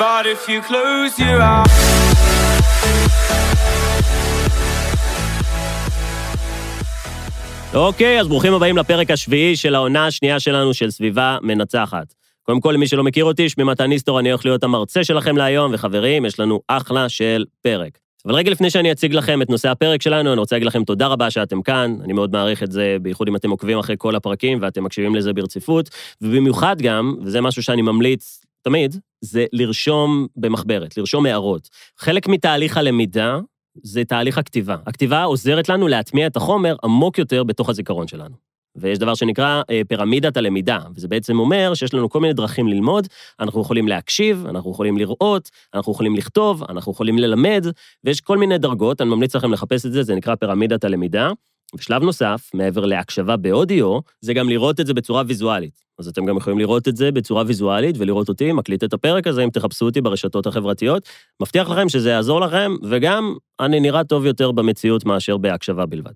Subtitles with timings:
[0.00, 1.70] But if you close your eyes
[7.74, 12.14] אוקיי, אז ברוכים הבאים לפרק השביעי של העונה השנייה שלנו של סביבה מנצחת.
[12.42, 15.74] קודם כל, למי שלא מכיר אותי, שמי מתן ניסטור, אני הולך להיות המרצה שלכם להיום,
[15.74, 17.98] וחברים, יש לנו אחלה של פרק.
[18.26, 21.06] אבל רגע לפני שאני אציג לכם את נושא הפרק שלנו, אני רוצה להגיד לכם תודה
[21.06, 24.58] רבה שאתם כאן, אני מאוד מעריך את זה, בייחוד אם אתם עוקבים אחרי כל הפרקים
[24.60, 25.90] ואתם מקשיבים לזה ברציפות,
[26.22, 31.68] ובמיוחד גם, וזה משהו שאני ממליץ תמיד, זה לרשום במחברת, לרשום הערות.
[31.98, 33.38] חלק מתהליך הלמידה
[33.82, 34.76] זה תהליך הכתיבה.
[34.86, 38.34] הכתיבה עוזרת לנו להטמיע את החומר עמוק יותר בתוך הזיכרון שלנו.
[38.76, 43.06] ויש דבר שנקרא אה, פירמידת הלמידה, וזה בעצם אומר שיש לנו כל מיני דרכים ללמוד,
[43.40, 47.66] אנחנו יכולים להקשיב, אנחנו יכולים לראות, אנחנו יכולים לכתוב, אנחנו יכולים ללמד,
[48.04, 51.30] ויש כל מיני דרגות, אני ממליץ לכם לחפש את זה, זה נקרא פירמידת הלמידה.
[51.74, 55.84] ושלב נוסף, מעבר להקשבה באודיו, זה גם לראות את זה בצורה ויזואלית.
[56.00, 59.44] אז אתם גם יכולים לראות את זה בצורה ויזואלית ולראות אותי מקליט את הפרק הזה,
[59.44, 61.08] אם תחפשו אותי ברשתות החברתיות.
[61.42, 66.12] מבטיח לכם שזה יעזור לכם, וגם אני נראה טוב יותר במציאות מאשר בהקשבה בלבד.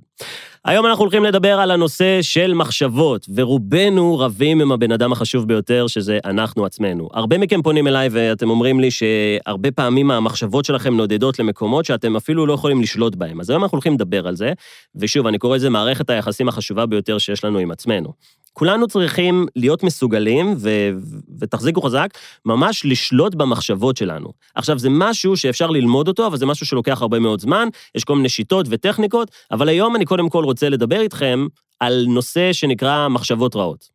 [0.64, 5.86] היום אנחנו הולכים לדבר על הנושא של מחשבות, ורובנו רבים עם הבן אדם החשוב ביותר,
[5.86, 7.08] שזה אנחנו עצמנו.
[7.12, 12.46] הרבה מכם פונים אליי ואתם אומרים לי שהרבה פעמים המחשבות שלכם נודדות למקומות שאתם אפילו
[12.46, 13.40] לא יכולים לשלוט בהם.
[13.40, 14.52] אז היום אנחנו הולכים לדבר על זה,
[14.96, 18.12] ושוב, אני קורא לזה מערכת היחסים החשובה ביותר שיש לנו עם עצמנו.
[18.54, 20.90] כולנו צריכים להיות מסוגלים, ו...
[21.38, 22.08] ותחזיקו חזק,
[22.44, 24.32] ממש לשלוט במחשבות שלנו.
[24.54, 28.16] עכשיו, זה משהו שאפשר ללמוד אותו, אבל זה משהו שלוקח הרבה מאוד זמן, יש כל
[28.16, 31.46] מיני שיטות וטכניקות, אבל היום אני קודם כל רוצה לדבר איתכם
[31.80, 33.88] על נושא שנקרא מחשבות רעות.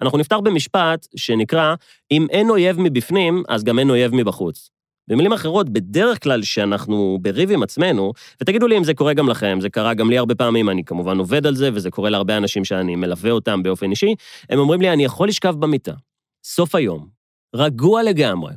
[0.00, 1.74] אנחנו נפתח במשפט שנקרא,
[2.10, 4.70] אם אין אויב מבפנים, אז גם אין אויב מבחוץ.
[5.08, 9.58] במילים אחרות, בדרך כלל שאנחנו בריב עם עצמנו, ותגידו לי אם זה קורה גם לכם,
[9.60, 12.64] זה קרה גם לי הרבה פעמים, אני כמובן עובד על זה, וזה קורה להרבה אנשים
[12.64, 14.14] שאני מלווה אותם באופן אישי,
[14.50, 15.92] הם אומרים לי, אני יכול לשכב במיטה,
[16.44, 17.08] סוף היום,
[17.56, 18.52] רגוע לגמרי,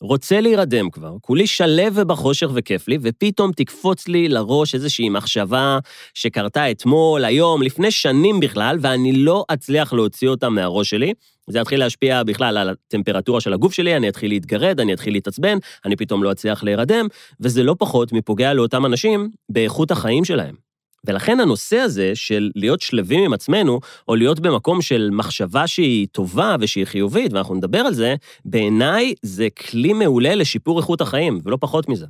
[0.00, 5.78] רוצה להירדם כבר, כולי שלו ובחושך וכיף לי, ופתאום תקפוץ לי לראש איזושהי מחשבה
[6.14, 11.12] שקרתה אתמול, היום, לפני שנים בכלל, ואני לא אצליח להוציא אותה מהראש שלי.
[11.50, 15.58] זה יתחיל להשפיע בכלל על הטמפרטורה של הגוף שלי, אני אתחיל להתגרד, אני אתחיל להתעצבן,
[15.84, 17.06] אני פתאום לא אצליח להירדם,
[17.40, 20.65] וזה לא פחות מפוגע לאותם אנשים באיכות החיים שלהם.
[21.06, 26.56] ולכן הנושא הזה של להיות שלווים עם עצמנו, או להיות במקום של מחשבה שהיא טובה
[26.60, 31.88] ושהיא חיובית, ואנחנו נדבר על זה, בעיניי זה כלי מעולה לשיפור איכות החיים, ולא פחות
[31.88, 32.06] מזה.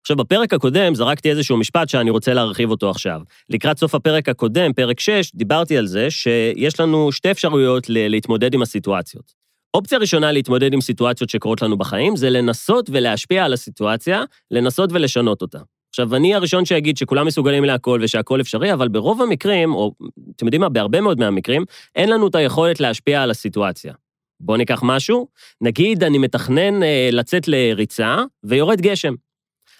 [0.00, 3.20] עכשיו, בפרק הקודם זרקתי איזשהו משפט שאני רוצה להרחיב אותו עכשיו.
[3.50, 8.62] לקראת סוף הפרק הקודם, פרק 6, דיברתי על זה שיש לנו שתי אפשרויות להתמודד עם
[8.62, 9.32] הסיטואציות.
[9.74, 15.42] אופציה ראשונה להתמודד עם סיטואציות שקורות לנו בחיים, זה לנסות ולהשפיע על הסיטואציה, לנסות ולשנות
[15.42, 15.58] אותה.
[16.00, 19.92] עכשיו, אני הראשון שיגיד שכולם מסוגלים להכל ושהכול אפשרי, אבל ברוב המקרים, או
[20.36, 21.64] אתם יודעים מה, בהרבה מאוד מהמקרים,
[21.96, 23.94] אין לנו את היכולת להשפיע על הסיטואציה.
[24.40, 25.28] בואו ניקח משהו,
[25.60, 29.14] נגיד אני מתכנן אה, לצאת לריצה ויורד גשם.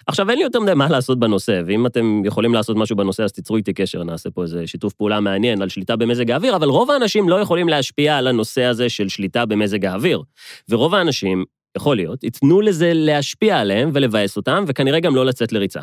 [0.07, 3.31] עכשיו, אין לי יותר מדי מה לעשות בנושא, ואם אתם יכולים לעשות משהו בנושא, אז
[3.31, 6.91] תיצרו איתי קשר, נעשה פה איזה שיתוף פעולה מעניין על שליטה במזג האוויר, אבל רוב
[6.91, 10.21] האנשים לא יכולים להשפיע על הנושא הזה של שליטה במזג האוויר.
[10.69, 11.43] ורוב האנשים,
[11.77, 15.81] יכול להיות, ייתנו לזה להשפיע עליהם ולבאס אותם, וכנראה גם לא לצאת לריצה.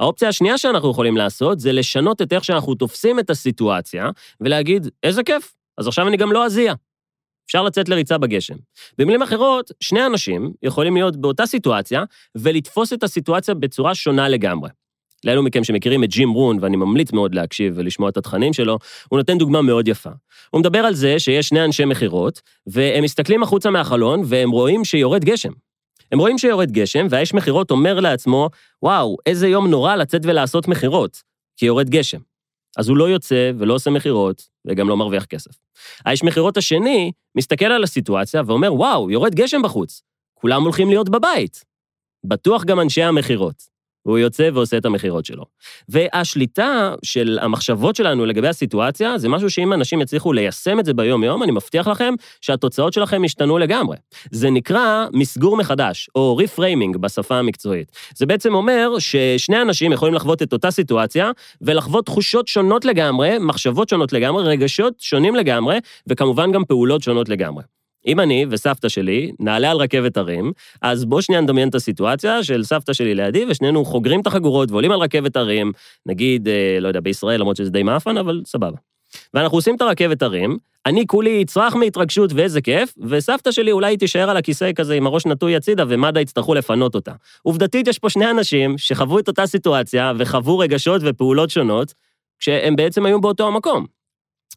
[0.00, 4.10] האופציה השנייה שאנחנו יכולים לעשות זה לשנות את איך שאנחנו תופסים את הסיטואציה
[4.40, 6.74] ולהגיד, איזה כיף, אז עכשיו אני גם לא אזיע.
[7.46, 8.54] אפשר לצאת לריצה בגשם.
[8.98, 12.04] במילים אחרות, שני אנשים יכולים להיות באותה סיטואציה
[12.34, 14.70] ולתפוס את הסיטואציה בצורה שונה לגמרי.
[15.24, 18.78] לאלו מכם שמכירים את ג'ים רון, ואני ממליץ מאוד להקשיב ולשמוע את התכנים שלו,
[19.08, 20.10] הוא נותן דוגמה מאוד יפה.
[20.50, 25.24] הוא מדבר על זה שיש שני אנשי מכירות, והם מסתכלים החוצה מהחלון, והם רואים שיורד
[25.24, 25.52] גשם.
[26.12, 28.50] הם רואים שיורד גשם, והאיש מכירות אומר לעצמו,
[28.82, 31.22] וואו, איזה יום נורא לצאת ולעשות מכירות,
[31.56, 32.18] כי יורד גשם.
[32.76, 35.50] אז הוא לא יוצא ולא עושה מכירות, וגם לא מרוויח כסף.
[36.06, 40.02] האיש מכירות השני מסתכל על הסיטואציה ואומר, וואו, יורד גשם בחוץ,
[40.34, 41.64] כולם הולכים להיות בבית.
[42.24, 43.71] בטוח גם אנשי המכירות.
[44.06, 45.44] והוא יוצא ועושה את המכירות שלו.
[45.88, 51.42] והשליטה של המחשבות שלנו לגבי הסיטואציה, זה משהו שאם אנשים יצליחו ליישם את זה ביום-יום,
[51.42, 53.96] אני מבטיח לכם שהתוצאות שלכם ישתנו לגמרי.
[54.30, 57.92] זה נקרא מסגור מחדש, או ריפריימינג בשפה המקצועית.
[58.16, 63.88] זה בעצם אומר ששני אנשים יכולים לחוות את אותה סיטואציה, ולחוות תחושות שונות לגמרי, מחשבות
[63.88, 67.62] שונות לגמרי, רגשות שונים לגמרי, וכמובן גם פעולות שונות לגמרי.
[68.06, 70.52] אם אני וסבתא שלי נעלה על רכבת הרים,
[70.82, 74.92] אז בוא שנייה נדמיין את הסיטואציה של סבתא שלי לידי, ושנינו חוגרים את החגורות ועולים
[74.92, 75.72] על רכבת הרים,
[76.06, 78.76] נגיד, אה, לא יודע, בישראל, למרות שזה די מאפן, אבל סבבה.
[79.34, 84.30] ואנחנו עושים את הרכבת הרים, אני כולי צרח מהתרגשות ואיזה כיף, וסבתא שלי אולי תישאר
[84.30, 87.12] על הכיסא כזה עם הראש נטוי הצידה, ומד"א יצטרכו לפנות אותה.
[87.42, 91.94] עובדתית, יש פה שני אנשים שחוו את אותה סיטואציה וחוו רגשות ופעולות שונות,
[92.38, 94.01] כשהם בעצם היו באותו המקום.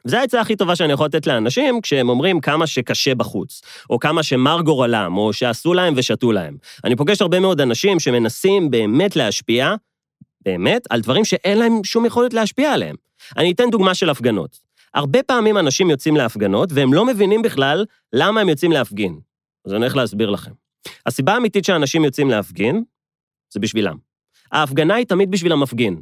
[0.06, 4.24] וזו העצה הכי טובה שאני יכול לתת לאנשים כשהם אומרים כמה שקשה בחוץ, או כמה
[4.24, 6.58] שמר גורלם, או שעשו להם ושתו להם.
[6.84, 9.76] אני פוגש הרבה מאוד אנשים שמנסים באמת להשפיע,
[10.42, 12.96] באמת, על דברים שאין להם שום יכולת להשפיע עליהם.
[13.38, 14.60] אני אתן דוגמה של הפגנות.
[14.94, 19.20] הרבה פעמים אנשים יוצאים להפגנות, והם לא מבינים בכלל למה הם יוצאים להפגין.
[19.66, 20.52] אז אני הולך להסביר לכם.
[21.06, 22.84] הסיבה האמיתית שאנשים יוצאים להפגין,
[23.54, 23.98] זה בשבילם.
[24.52, 26.02] ההפגנה היא תמיד בשביל המפגין.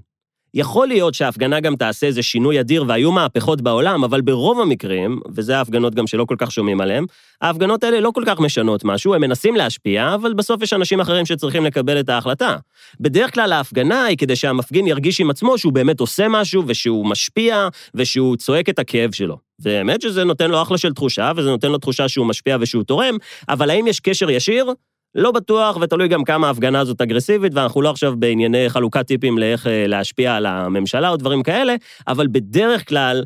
[0.54, 5.58] יכול להיות שההפגנה גם תעשה איזה שינוי אדיר והיו מהפכות בעולם, אבל ברוב המקרים, וזה
[5.58, 7.06] ההפגנות גם שלא כל כך שומעים עליהן,
[7.42, 11.26] ההפגנות האלה לא כל כך משנות משהו, הם מנסים להשפיע, אבל בסוף יש אנשים אחרים
[11.26, 12.58] שצריכים לקבל את ההחלטה.
[13.00, 17.68] בדרך כלל ההפגנה היא כדי שהמפגין ירגיש עם עצמו שהוא באמת עושה משהו, ושהוא משפיע,
[17.96, 19.38] ושהוא צועק את הכאב שלו.
[19.60, 23.18] באמת שזה נותן לו אחלה של תחושה, וזה נותן לו תחושה שהוא משפיע ושהוא תורם,
[23.50, 24.74] אבל האם יש קשר ישיר?
[25.16, 29.68] לא בטוח, ותלוי גם כמה ההפגנה הזאת אגרסיבית, ואנחנו לא עכשיו בענייני חלוקת טיפים לאיך
[29.68, 31.76] אה, להשפיע על הממשלה או דברים כאלה,
[32.08, 33.24] אבל בדרך כלל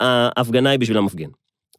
[0.00, 1.30] ההפגנה היא בשביל המפגין.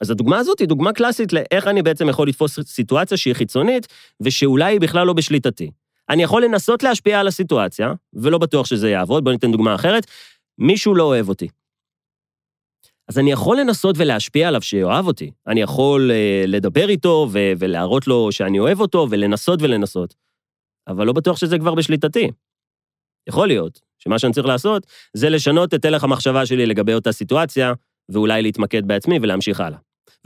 [0.02, 3.88] אז הדוגמה הזאת היא דוגמה קלאסית לאיך אני בעצם יכול לתפוס סיטואציה שהיא חיצונית,
[4.22, 5.72] ושאולי היא בכלל לא בשליטתי.
[6.10, 10.08] אני יכול לנסות להשפיע על הסיטואציה, ולא בטוח שזה יעבוד, בואו ניתן דוגמה אחרת.
[10.58, 11.48] מישהו לא אוהב אותי.
[13.12, 15.32] אז אני יכול לנסות ולהשפיע עליו שיאהב אותי.
[15.48, 20.16] אני יכול uh, לדבר איתו ו- ולהראות לו שאני אוהב אותו, ולנסות ולנסות.
[20.88, 22.32] אבל לא בטוח שזה כבר בשליטתי.
[23.30, 27.74] יכול להיות שמה שאני צריך לעשות זה לשנות את הלך המחשבה שלי לגבי אותה סיטואציה,
[28.10, 29.78] ואולי להתמקד בעצמי ולהמשיך הלאה.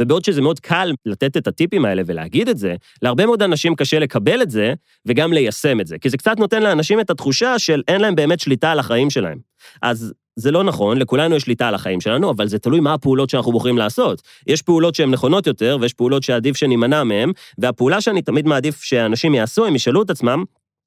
[0.01, 3.99] ובעוד שזה מאוד קל לתת את הטיפים האלה ולהגיד את זה, להרבה מאוד אנשים קשה
[3.99, 4.73] לקבל את זה
[5.05, 8.39] וגם ליישם את זה, כי זה קצת נותן לאנשים את התחושה של אין להם באמת
[8.39, 9.39] שליטה על החיים שלהם.
[9.81, 13.29] אז זה לא נכון, לכולנו יש שליטה על החיים שלנו, אבל זה תלוי מה הפעולות
[13.29, 14.21] שאנחנו בוחרים לעשות.
[14.47, 19.35] יש פעולות שהן נכונות יותר, ויש פעולות שעדיף שנימנע מהן, והפעולה שאני תמיד מעדיף שאנשים
[19.35, 20.43] יעשו, הם ישאלו את עצמם,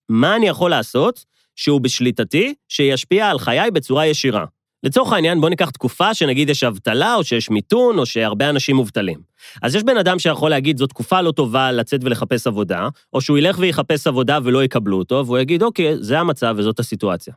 [0.08, 1.24] מה אני יכול לעשות
[1.56, 4.44] שהוא בשליטתי, שישפיע על חיי בצורה ישירה.
[4.82, 9.18] לצורך העניין, בואו ניקח תקופה שנגיד יש אבטלה, או שיש מיתון, או שהרבה אנשים מובטלים.
[9.62, 13.38] אז יש בן אדם שיכול להגיד, זו תקופה לא טובה לצאת ולחפש עבודה, או שהוא
[13.38, 17.34] ילך ויחפש עבודה ולא יקבלו אותו, והוא יגיד, אוקיי, זה המצב וזאת הסיטואציה.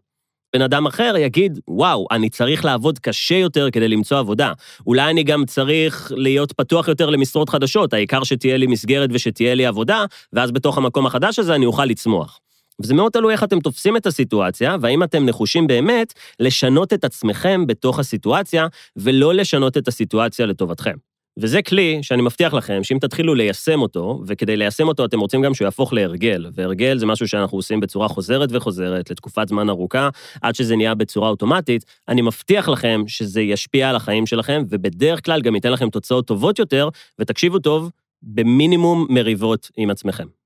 [0.56, 4.54] בן אדם אחר יגיד, וואו, אני צריך לעבוד קשה יותר כדי למצוא עבודה.
[4.88, 9.66] אולי אני גם צריך להיות פתוח יותר למשרות חדשות, העיקר שתהיה לי מסגרת ושתהיה לי
[9.66, 12.40] עבודה, ואז בתוך המקום החדש הזה אני אוכל לצמוח.
[12.82, 17.68] וזה מאוד תלוי איך אתם תופסים את הסיטואציה, והאם אתם נחושים באמת לשנות את עצמכם
[17.68, 21.11] בתוך הסיטואציה, ולא לשנות את הסיטואציה לטובתכם.
[21.40, 25.54] וזה כלי שאני מבטיח לכם שאם תתחילו ליישם אותו, וכדי ליישם אותו אתם רוצים גם
[25.54, 30.10] שהוא יהפוך להרגל, והרגל זה משהו שאנחנו עושים בצורה חוזרת וחוזרת, לתקופת זמן ארוכה,
[30.42, 35.42] עד שזה נהיה בצורה אוטומטית, אני מבטיח לכם שזה ישפיע על החיים שלכם, ובדרך כלל
[35.42, 36.90] גם ייתן לכם תוצאות טובות יותר,
[37.20, 37.90] ותקשיבו טוב,
[38.24, 40.41] במינימום מריבות עם עצמכם.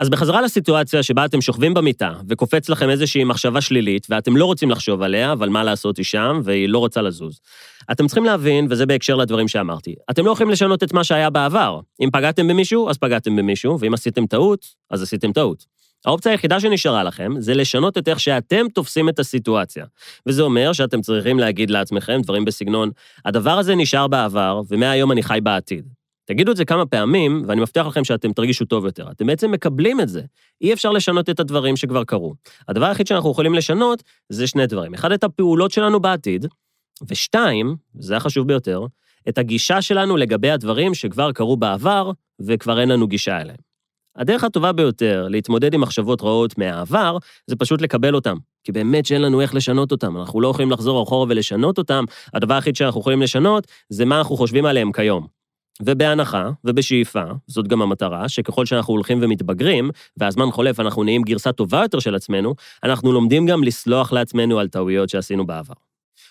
[0.00, 4.70] אז בחזרה לסיטואציה שבה אתם שוכבים במיטה, וקופץ לכם איזושהי מחשבה שלילית, ואתם לא רוצים
[4.70, 7.40] לחשוב עליה, אבל מה לעשות היא שם, והיא לא רוצה לזוז.
[7.92, 11.80] אתם צריכים להבין, וזה בהקשר לדברים שאמרתי, אתם לא יכולים לשנות את מה שהיה בעבר.
[12.00, 15.76] אם פגעתם במישהו, אז פגעתם במישהו, ואם עשיתם טעות, אז עשיתם טעות.
[16.06, 19.84] האופציה היחידה שנשארה לכם זה לשנות את איך שאתם תופסים את הסיטואציה.
[20.26, 22.90] וזה אומר שאתם צריכים להגיד לעצמכם דברים בסגנון,
[23.24, 25.88] הדבר הזה נשאר בעבר, ומהיום אני חי בעתיד.
[26.26, 29.10] תגידו את זה כמה פעמים, ואני מבטיח לכם שאתם תרגישו טוב יותר.
[29.10, 30.22] אתם בעצם מקבלים את זה.
[30.60, 32.34] אי אפשר לשנות את הדברים שכבר קרו.
[32.68, 34.94] הדבר היחיד שאנחנו יכולים לשנות זה שני דברים.
[34.94, 36.46] אחד, את הפעולות שלנו בעתיד,
[37.08, 38.86] ושתיים, זה החשוב ביותר,
[39.28, 43.58] את הגישה שלנו לגבי הדברים שכבר קרו בעבר, וכבר אין לנו גישה אליהם.
[44.16, 48.36] הדרך הטובה ביותר להתמודד עם מחשבות רעות מהעבר, זה פשוט לקבל אותם.
[48.64, 52.04] כי באמת שאין לנו איך לשנות אותם, אנחנו לא יכולים לחזור אחורה ולשנות אותם,
[52.34, 55.35] הדבר היחיד שאנחנו יכולים לשנות, זה מה אנחנו חושבים עליהם כיום.
[55.80, 61.82] ובהנחה, ובשאיפה, זאת גם המטרה, שככל שאנחנו הולכים ומתבגרים, והזמן חולף אנחנו נהיים גרסה טובה
[61.82, 62.54] יותר של עצמנו,
[62.84, 65.74] אנחנו לומדים גם לסלוח לעצמנו על טעויות שעשינו בעבר.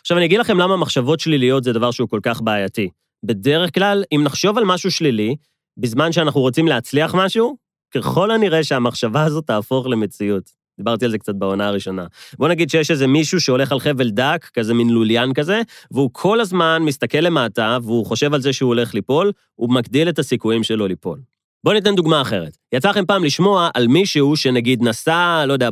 [0.02, 2.90] עכשיו אני אגיד לכם למה מחשבות שליליות זה דבר שהוא כל כך בעייתי.
[3.26, 5.36] בדרך כלל, אם נחשוב על משהו שלילי,
[5.78, 7.58] בזמן שאנחנו רוצים להצליח משהו,
[7.94, 10.65] ככל הנראה שהמחשבה הזאת תהפוך למציאות.
[10.78, 12.06] דיברתי על זה קצת בעונה הראשונה.
[12.38, 16.42] בוא נגיד שיש איזה מישהו שהולך על חבל דק, כזה מין לוליין כזה, והוא כל
[16.42, 20.88] הזמן מסתכל למטה, והוא חושב על זה שהוא הולך ליפול, הוא מגדיל את הסיכויים שלו
[20.88, 21.20] ליפול.
[21.64, 22.58] בואו ניתן דוגמה אחרת.
[22.74, 25.70] יצא לכם פעם לשמוע על מישהו שנגיד נסע, לא יודע,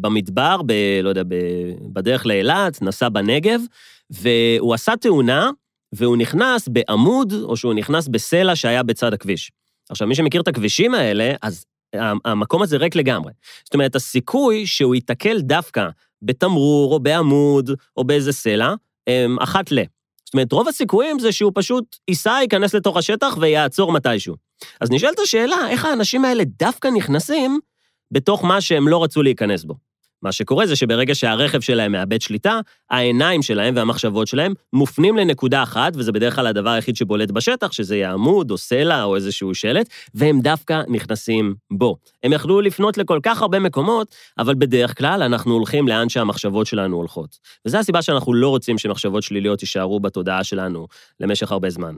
[0.00, 1.34] במדבר, ב, לא יודע, ב,
[1.92, 3.60] בדרך לאילת, נסע בנגב,
[4.10, 5.50] והוא עשה תאונה,
[5.92, 9.50] והוא נכנס בעמוד, או שהוא נכנס בסלע שהיה בצד הכביש.
[9.90, 11.64] עכשיו, מי שמכיר את הכבישים האלה, אז
[12.24, 13.32] המקום הזה ריק לגמרי.
[13.64, 15.88] זאת אומרת, הסיכוי שהוא ייתקל דווקא
[16.22, 18.74] בתמרור, או בעמוד, או באיזה סלע,
[19.40, 19.78] אחת ל.
[20.24, 24.36] זאת אומרת, רוב הסיכויים זה שהוא פשוט ייסע, ייכנס לתוך השטח ויעצור מתישהו.
[24.80, 27.58] אז נשאלת השאלה, איך האנשים האלה דווקא נכנסים
[28.10, 29.74] בתוך מה שהם לא רצו להיכנס בו?
[30.22, 32.60] מה שקורה זה שברגע שהרכב שלהם מאבד שליטה,
[32.90, 37.96] העיניים שלהם והמחשבות שלהם מופנים לנקודה אחת, וזה בדרך כלל הדבר היחיד שבולט בשטח, שזה
[37.96, 41.96] יהיה עמוד או סלע או איזשהו שלט, והם דווקא נכנסים בו.
[42.22, 46.96] הם יכלו לפנות לכל כך הרבה מקומות, אבל בדרך כלל אנחנו הולכים לאן שהמחשבות שלנו
[46.96, 47.38] הולכות.
[47.66, 50.86] וזו הסיבה שאנחנו לא רוצים שמחשבות שליליות יישארו בתודעה שלנו
[51.20, 51.94] למשך הרבה זמן.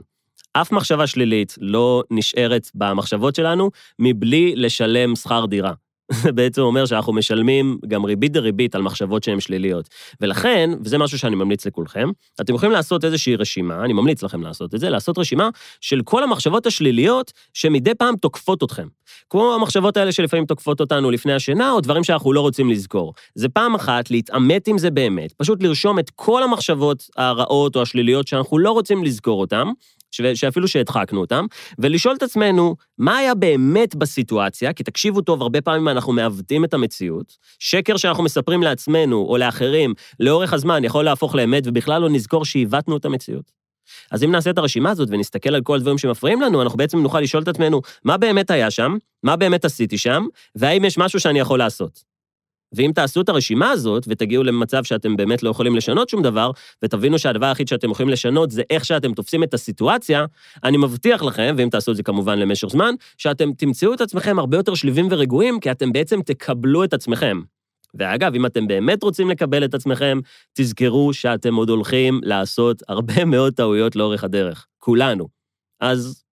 [0.53, 5.73] אף מחשבה שלילית לא נשארת במחשבות שלנו מבלי לשלם שכר דירה.
[6.11, 9.89] זה בעצם אומר שאנחנו משלמים גם ריבית דריבית על מחשבות שהן שליליות.
[10.21, 12.09] ולכן, וזה משהו שאני ממליץ לכולכם,
[12.41, 15.49] אתם יכולים לעשות איזושהי רשימה, אני ממליץ לכם לעשות את זה, לעשות רשימה
[15.81, 18.87] של כל המחשבות השליליות שמדי פעם תוקפות אתכם.
[19.29, 23.13] כמו המחשבות האלה שלפעמים תוקפות אותנו לפני השינה, או דברים שאנחנו לא רוצים לזכור.
[23.35, 28.27] זה פעם אחת להתעמת עם זה באמת, פשוט לרשום את כל המחשבות הרעות או השליליות
[28.27, 29.67] שאנחנו לא רוצים לזכור אותן,
[30.33, 31.45] שאפילו שהדחקנו אותם,
[31.79, 36.73] ולשאול את עצמנו, מה היה באמת בסיטואציה, כי תקשיבו טוב, הרבה פעמים אנחנו מעוותים את
[36.73, 42.45] המציאות, שקר שאנחנו מספרים לעצמנו או לאחרים לאורך הזמן יכול להפוך לאמת, ובכלל לא נזכור
[42.45, 43.63] שעיוותנו את המציאות.
[44.11, 47.19] אז אם נעשה את הרשימה הזאת ונסתכל על כל הדברים שמפריעים לנו, אנחנו בעצם נוכל
[47.19, 51.39] לשאול את עצמנו, מה באמת היה שם, מה באמת עשיתי שם, והאם יש משהו שאני
[51.39, 52.12] יכול לעשות.
[52.75, 56.51] ואם תעשו את הרשימה הזאת, ותגיעו למצב שאתם באמת לא יכולים לשנות שום דבר,
[56.83, 60.25] ותבינו שהדבר היחיד שאתם יכולים לשנות זה איך שאתם תופסים את הסיטואציה,
[60.63, 64.57] אני מבטיח לכם, ואם תעשו את זה כמובן למשך זמן, שאתם תמצאו את עצמכם הרבה
[64.57, 67.41] יותר שלווים ורגועים, כי אתם בעצם תקבלו את עצמכם.
[67.93, 70.19] ואגב, אם אתם באמת רוצים לקבל את עצמכם,
[70.53, 74.67] תזכרו שאתם עוד הולכים לעשות הרבה מאוד טעויות לאורך הדרך.
[74.77, 75.27] כולנו.
[75.79, 76.23] אז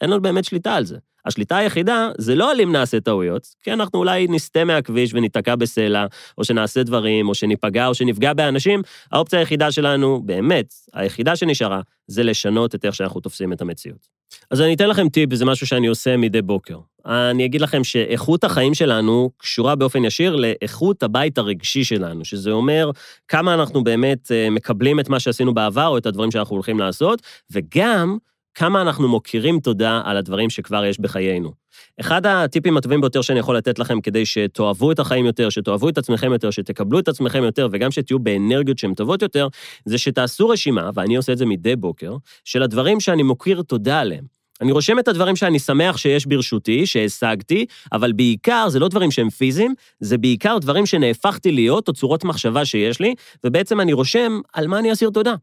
[0.00, 0.98] אין לנו באמת שליטה על זה.
[1.26, 6.06] השליטה היחידה זה לא על אם נעשה טעויות, כי אנחנו אולי נסטה מהכביש וניתקע בסלע,
[6.38, 12.22] או שנעשה דברים, או שניפגע, או שנפגע באנשים, האופציה היחידה שלנו, באמת, היחידה שנשארה, זה
[12.22, 14.20] לשנות את איך שאנחנו תופסים את המציאות.
[14.50, 16.78] אז אני אתן לכם טיפ, וזה משהו שאני עושה מדי בוקר.
[17.06, 22.90] אני אגיד לכם שאיכות החיים שלנו קשורה באופן ישיר לאיכות הבית הרגשי שלנו, שזה אומר
[23.28, 27.22] כמה אנחנו באמת אה, מקבלים את מה שעשינו בעבר, או את הדברים שאנחנו הולכים לעשות,
[27.50, 28.18] וגם
[28.54, 31.52] כמה אנחנו מוקירים תודה על הדברים שכבר יש בחיינו.
[32.00, 35.98] אחד הטיפים הטובים ביותר שאני יכול לתת לכם כדי שתאהבו את החיים יותר, שתאהבו את
[35.98, 39.48] עצמכם יותר, שתקבלו את עצמכם יותר, וגם שתהיו באנרגיות שהן טובות יותר,
[39.84, 44.24] זה שתעשו רשימה, ואני עושה את זה מדי בוקר, של הדברים שאני מוקיר תודה עליהם.
[44.60, 49.30] אני רושם את הדברים שאני שמח שיש ברשותי, שהשגתי, אבל בעיקר זה לא דברים שהם
[49.30, 53.14] פיזיים, זה בעיקר דברים שנהפכתי להיות, או צורות מחשבה שיש לי,
[53.44, 55.34] ובעצם אני רושם על מה אני אסיר תודה.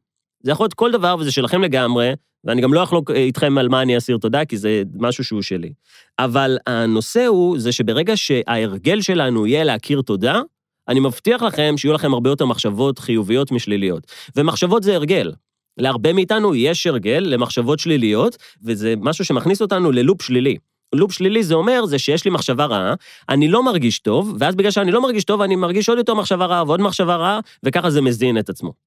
[0.44, 2.14] זה יכול להיות כל דבר, וזה שלכם לגמרי,
[2.48, 5.74] ואני גם לא אחלוק איתכם על מה אני אסיר תודה, כי זה משהו שהוא שלי.
[6.20, 10.42] אבל הנושא הוא, זה שברגע שההרגל שלנו יהיה להכיר תודה,
[10.88, 14.12] אני מבטיח לכם שיהיו לכם הרבה יותר מחשבות חיוביות משליליות.
[14.36, 15.32] ומחשבות זה הרגל.
[15.78, 20.58] להרבה מאיתנו יש הרגל למחשבות שליליות, וזה משהו שמכניס אותנו ללופ שלילי.
[20.96, 22.94] לופ שלילי זה אומר, זה שיש לי מחשבה רעה,
[23.30, 26.46] אני לא מרגיש טוב, ואז בגלל שאני לא מרגיש טוב, אני מרגיש עוד יותר מחשבה
[26.46, 28.87] רעה ועוד מחשבה רעה, וככה זה מזין את עצמו.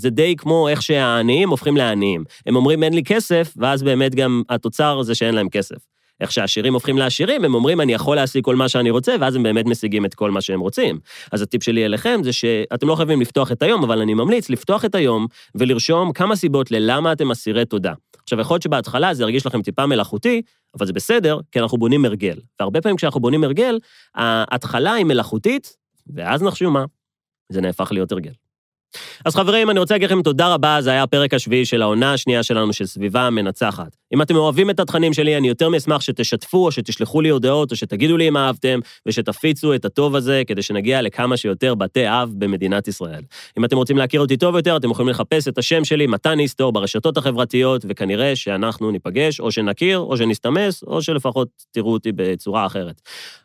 [0.00, 2.24] זה די כמו איך שהעניים הופכים לעניים.
[2.46, 5.76] הם אומרים אין לי כסף, ואז באמת גם התוצר זה שאין להם כסף.
[6.20, 9.42] איך שהעשירים הופכים לעשירים, הם אומרים אני יכול להשיג כל מה שאני רוצה, ואז הם
[9.42, 10.98] באמת משיגים את כל מה שהם רוצים.
[11.32, 14.84] אז הטיפ שלי אליכם זה שאתם לא חייבים לפתוח את היום, אבל אני ממליץ לפתוח
[14.84, 17.92] את היום ולרשום כמה סיבות ללמה אתם אסירי תודה.
[18.22, 20.42] עכשיו, יכול להיות שבהתחלה זה ירגיש לכם טיפה מלאכותי,
[20.78, 22.38] אבל זה בסדר, כי אנחנו בונים הרגל.
[22.60, 23.78] והרבה פעמים כשאנחנו בונים הרגל,
[24.14, 25.76] ההתחלה היא מלאכותית,
[26.14, 26.84] ואז נחשו מה,
[27.52, 28.32] זה נהפך להיות הרגל.
[29.24, 32.42] אז חברים, אני רוצה להגיד לכם תודה רבה, זה היה הפרק השביעי של העונה השנייה
[32.42, 33.96] שלנו של סביבה מנצחת.
[34.14, 37.76] אם אתם אוהבים את התכנים שלי, אני יותר מאשמח שתשתפו, או שתשלחו לי הודעות, או
[37.76, 42.88] שתגידו לי אם אהבתם, ושתפיצו את הטוב הזה, כדי שנגיע לכמה שיותר בתי אב במדינת
[42.88, 43.22] ישראל.
[43.58, 46.72] אם אתם רוצים להכיר אותי טוב יותר, אתם יכולים לחפש את השם שלי, מתן היסטור,
[46.72, 53.00] ברשתות החברתיות, וכנראה שאנחנו ניפגש, או שנכיר, או שנסתמס, או שלפחות תראו אותי בצורה אחרת.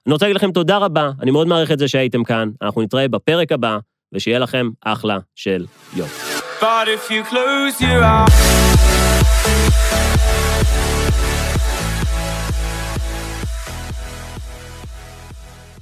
[0.08, 3.08] אני רוצה להגיד לכם תודה רבה, אני מאוד מעריך את זה שהייתם כאן, אנחנו נתראה
[3.08, 3.78] בפרק הבא.
[4.16, 6.10] ושיהיה לכם אחלה של יום.